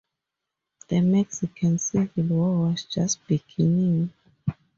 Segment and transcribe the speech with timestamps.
[0.87, 4.11] The Mexican Civil War was just beginning.